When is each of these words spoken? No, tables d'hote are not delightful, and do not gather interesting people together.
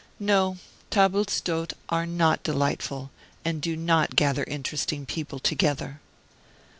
No, 0.19 0.57
tables 0.89 1.39
d'hote 1.41 1.73
are 1.89 2.07
not 2.07 2.41
delightful, 2.41 3.11
and 3.45 3.61
do 3.61 3.77
not 3.77 4.15
gather 4.15 4.43
interesting 4.45 5.05
people 5.05 5.37
together. 5.37 6.01